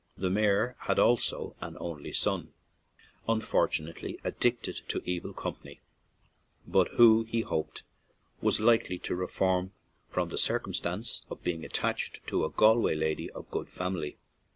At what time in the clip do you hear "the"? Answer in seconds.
0.17-0.31, 10.29-10.39